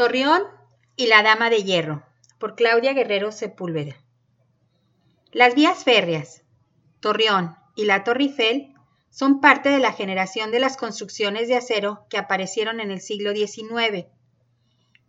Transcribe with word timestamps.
Torreón 0.00 0.44
y 0.96 1.08
la 1.08 1.22
Dama 1.22 1.50
de 1.50 1.62
Hierro, 1.62 2.02
por 2.38 2.54
Claudia 2.54 2.94
Guerrero 2.94 3.32
Sepúlveda. 3.32 3.96
Las 5.30 5.54
vías 5.54 5.84
férreas, 5.84 6.42
Torreón 7.00 7.54
y 7.76 7.84
la 7.84 8.02
Torre 8.02 8.22
Eiffel 8.22 8.72
son 9.10 9.42
parte 9.42 9.68
de 9.68 9.78
la 9.78 9.92
generación 9.92 10.52
de 10.52 10.58
las 10.58 10.78
construcciones 10.78 11.48
de 11.48 11.56
acero 11.56 12.06
que 12.08 12.16
aparecieron 12.16 12.80
en 12.80 12.90
el 12.90 13.02
siglo 13.02 13.32
XIX. 13.34 14.06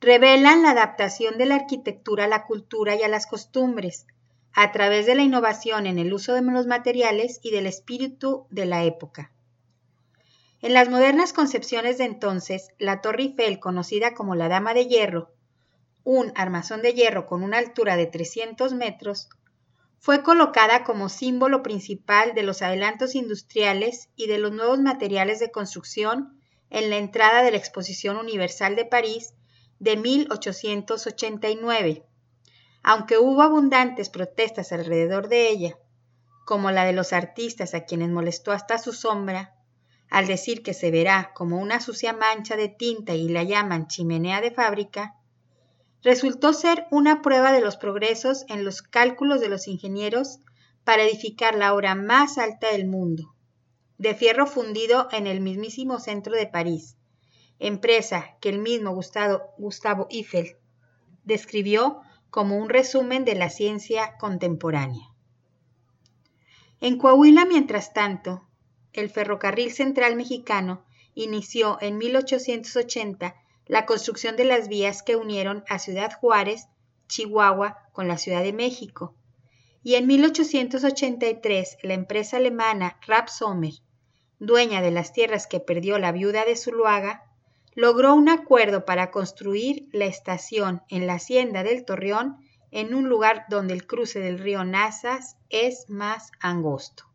Revelan 0.01 0.63
la 0.63 0.71
adaptación 0.71 1.37
de 1.37 1.45
la 1.45 1.55
arquitectura 1.55 2.25
a 2.25 2.27
la 2.27 2.45
cultura 2.45 2.93
y 2.95 3.03
a 3.03 3.07
las 3.07 3.27
costumbres, 3.27 4.07
a 4.51 4.73
través 4.73 5.05
de 5.05 5.15
la 5.15 5.23
innovación 5.23 5.87
en 5.87 5.99
el 5.99 6.13
uso 6.13 6.33
de 6.33 6.41
los 6.41 6.67
materiales 6.67 7.39
y 7.41 7.51
del 7.51 7.65
espíritu 7.65 8.45
de 8.49 8.65
la 8.65 8.83
época. 8.83 9.31
En 10.61 10.73
las 10.73 10.89
modernas 10.89 11.33
concepciones 11.33 11.97
de 11.97 12.05
entonces, 12.05 12.69
la 12.77 13.01
Torre 13.01 13.23
Eiffel, 13.23 13.59
conocida 13.59 14.13
como 14.13 14.35
la 14.35 14.47
Dama 14.47 14.75
de 14.75 14.85
Hierro, 14.85 15.33
un 16.03 16.31
armazón 16.35 16.81
de 16.81 16.93
hierro 16.93 17.25
con 17.25 17.43
una 17.43 17.57
altura 17.57 17.95
de 17.95 18.07
300 18.07 18.73
metros, 18.73 19.29
fue 19.99 20.23
colocada 20.23 20.83
como 20.83 21.09
símbolo 21.09 21.61
principal 21.61 22.33
de 22.33 22.43
los 22.43 22.61
adelantos 22.61 23.13
industriales 23.13 24.09
y 24.15 24.27
de 24.27 24.39
los 24.39 24.51
nuevos 24.51 24.79
materiales 24.79 25.39
de 25.39 25.51
construcción 25.51 26.41
en 26.71 26.89
la 26.89 26.97
entrada 26.97 27.43
de 27.43 27.51
la 27.51 27.57
Exposición 27.57 28.17
Universal 28.17 28.75
de 28.75 28.85
París 28.85 29.35
de 29.79 29.97
1889. 29.97 32.03
Aunque 32.83 33.19
hubo 33.19 33.43
abundantes 33.43 34.09
protestas 34.09 34.71
alrededor 34.71 35.27
de 35.27 35.49
ella, 35.49 35.77
como 36.45 36.71
la 36.71 36.85
de 36.85 36.93
los 36.93 37.13
artistas 37.13 37.75
a 37.75 37.85
quienes 37.85 38.09
molestó 38.09 38.51
hasta 38.51 38.79
su 38.79 38.93
sombra, 38.93 39.53
al 40.11 40.27
decir 40.27 40.61
que 40.61 40.73
se 40.73 40.91
verá 40.91 41.31
como 41.33 41.57
una 41.57 41.79
sucia 41.79 42.11
mancha 42.11 42.57
de 42.57 42.67
tinta 42.67 43.15
y 43.15 43.29
la 43.29 43.43
llaman 43.43 43.87
chimenea 43.87 44.41
de 44.41 44.51
fábrica, 44.51 45.15
resultó 46.03 46.51
ser 46.51 46.85
una 46.91 47.21
prueba 47.21 47.53
de 47.53 47.61
los 47.61 47.77
progresos 47.77 48.43
en 48.49 48.65
los 48.65 48.81
cálculos 48.81 49.39
de 49.39 49.47
los 49.47 49.69
ingenieros 49.69 50.41
para 50.83 51.03
edificar 51.03 51.55
la 51.55 51.73
obra 51.73 51.95
más 51.95 52.37
alta 52.37 52.71
del 52.73 52.87
mundo, 52.87 53.33
de 53.97 54.13
fierro 54.13 54.47
fundido 54.47 55.07
en 55.13 55.27
el 55.27 55.39
mismísimo 55.39 55.97
centro 55.97 56.35
de 56.35 56.45
París, 56.45 56.97
empresa 57.57 58.35
que 58.41 58.49
el 58.49 58.59
mismo 58.59 58.93
Gustavo, 58.93 59.41
Gustavo 59.57 60.09
describió 61.23 62.01
como 62.29 62.57
un 62.57 62.67
resumen 62.67 63.23
de 63.23 63.35
la 63.35 63.49
ciencia 63.49 64.17
contemporánea. 64.17 65.07
En 66.81 66.97
Coahuila, 66.97 67.45
mientras 67.45 67.93
tanto, 67.93 68.49
el 68.93 69.09
ferrocarril 69.09 69.71
central 69.71 70.15
mexicano 70.15 70.83
inició 71.13 71.77
en 71.81 71.97
1880 71.97 73.35
la 73.65 73.85
construcción 73.85 74.35
de 74.35 74.45
las 74.45 74.67
vías 74.67 75.03
que 75.03 75.15
unieron 75.15 75.63
a 75.69 75.79
Ciudad 75.79 76.11
Juárez, 76.19 76.67
Chihuahua, 77.07 77.89
con 77.93 78.07
la 78.07 78.17
Ciudad 78.17 78.43
de 78.43 78.53
México. 78.53 79.15
Y 79.83 79.95
en 79.95 80.07
1883 80.07 81.77
la 81.81 81.93
empresa 81.93 82.37
alemana 82.37 82.99
Rapp 83.07 83.29
Sommer, 83.29 83.73
dueña 84.39 84.81
de 84.81 84.91
las 84.91 85.13
tierras 85.13 85.47
que 85.47 85.59
perdió 85.59 85.99
la 85.99 86.11
viuda 86.11 86.45
de 86.45 86.55
Zuluaga, 86.55 87.23
logró 87.73 88.13
un 88.13 88.29
acuerdo 88.29 88.85
para 88.85 89.11
construir 89.11 89.87
la 89.91 90.05
estación 90.05 90.83
en 90.89 91.07
la 91.07 91.13
hacienda 91.13 91.63
del 91.63 91.85
Torreón 91.85 92.37
en 92.71 92.93
un 92.93 93.07
lugar 93.07 93.45
donde 93.49 93.73
el 93.73 93.85
cruce 93.85 94.19
del 94.19 94.39
río 94.39 94.63
Nazas 94.63 95.37
es 95.49 95.89
más 95.89 96.31
angosto. 96.39 97.10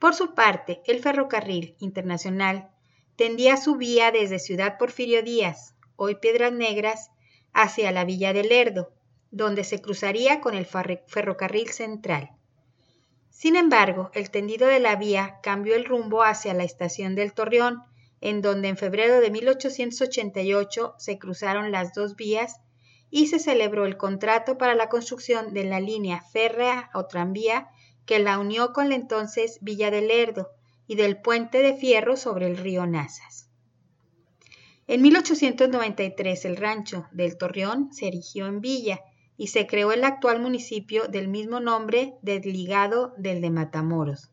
Por 0.00 0.14
su 0.14 0.34
parte, 0.34 0.80
el 0.86 1.00
ferrocarril 1.00 1.76
internacional 1.78 2.70
tendía 3.16 3.58
su 3.58 3.76
vía 3.76 4.10
desde 4.10 4.38
Ciudad 4.38 4.78
Porfirio 4.78 5.22
Díaz, 5.22 5.74
hoy 5.96 6.14
Piedras 6.14 6.54
Negras, 6.54 7.10
hacia 7.52 7.92
la 7.92 8.06
Villa 8.06 8.32
del 8.32 8.48
Lerdo, 8.48 8.94
donde 9.30 9.62
se 9.62 9.82
cruzaría 9.82 10.40
con 10.40 10.54
el 10.54 10.64
ferrocarril 10.64 11.68
central. 11.68 12.30
Sin 13.28 13.56
embargo, 13.56 14.10
el 14.14 14.30
tendido 14.30 14.68
de 14.68 14.80
la 14.80 14.96
vía 14.96 15.38
cambió 15.42 15.74
el 15.74 15.84
rumbo 15.84 16.22
hacia 16.22 16.54
la 16.54 16.64
estación 16.64 17.14
del 17.14 17.34
Torreón, 17.34 17.82
en 18.22 18.40
donde 18.40 18.68
en 18.68 18.78
febrero 18.78 19.20
de 19.20 19.30
1888 19.30 20.94
se 20.96 21.18
cruzaron 21.18 21.72
las 21.72 21.92
dos 21.92 22.16
vías 22.16 22.58
y 23.10 23.26
se 23.26 23.38
celebró 23.38 23.84
el 23.84 23.98
contrato 23.98 24.56
para 24.56 24.74
la 24.74 24.88
construcción 24.88 25.52
de 25.52 25.64
la 25.64 25.78
línea 25.78 26.22
férrea 26.22 26.88
o 26.94 27.04
tranvía 27.04 27.68
que 28.10 28.18
la 28.18 28.40
unió 28.40 28.72
con 28.72 28.88
la 28.88 28.96
entonces 28.96 29.58
Villa 29.60 29.92
del 29.92 30.08
Lerdo, 30.08 30.50
y 30.88 30.96
del 30.96 31.22
puente 31.22 31.58
de 31.62 31.76
fierro 31.76 32.16
sobre 32.16 32.48
el 32.48 32.56
río 32.56 32.84
Nazas. 32.84 33.48
En 34.88 35.00
1893 35.00 36.44
el 36.46 36.56
rancho 36.56 37.06
del 37.12 37.38
Torreón 37.38 37.92
se 37.92 38.08
erigió 38.08 38.48
en 38.48 38.60
villa 38.60 38.98
y 39.36 39.46
se 39.46 39.68
creó 39.68 39.92
el 39.92 40.02
actual 40.02 40.40
municipio 40.40 41.06
del 41.06 41.28
mismo 41.28 41.60
nombre 41.60 42.16
desligado 42.20 43.14
del 43.16 43.40
de 43.40 43.50
Matamoros. 43.50 44.32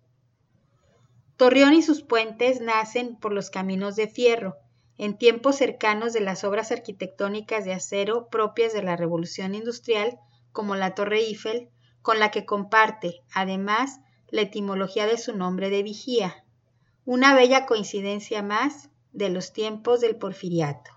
Torreón 1.36 1.76
y 1.76 1.84
sus 1.84 2.02
puentes 2.02 2.62
nacen 2.62 3.16
por 3.16 3.32
los 3.32 3.52
caminos 3.52 3.96
de 3.96 4.08
fierro, 4.08 4.56
en 4.98 5.20
tiempos 5.20 5.58
cercanos 5.58 6.14
de 6.14 6.22
las 6.22 6.44
obras 6.44 6.72
arquitectónicas 6.72 7.64
de 7.64 7.74
acero 7.74 8.28
propias 8.32 8.74
de 8.74 8.82
la 8.82 8.96
Revolución 8.96 9.54
Industrial, 9.54 10.18
como 10.52 10.76
la 10.76 10.96
Torre 10.96 11.20
Eiffel, 11.20 11.70
con 12.08 12.20
la 12.20 12.32
que 12.32 12.46
comparte, 12.46 13.22
además, 13.34 14.00
la 14.30 14.40
etimología 14.40 15.06
de 15.08 15.18
su 15.18 15.36
nombre 15.36 15.70
de 15.70 15.84
vigía, 15.84 16.46
una 17.04 17.36
bella 17.36 17.66
coincidencia 17.66 18.42
más 18.42 18.90
de 19.12 19.30
los 19.30 19.52
tiempos 19.52 20.00
del 20.00 20.16
porfiriato. 20.16 20.90